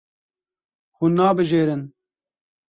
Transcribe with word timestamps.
Hûn 0.97 1.11
nabijêrin. 1.17 1.83